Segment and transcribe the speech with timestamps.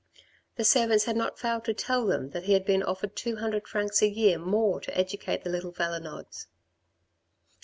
[0.55, 3.67] The servants had not failed to tell them that he had been offered two hundred
[3.67, 6.47] francs a year more to educate the little Valenods.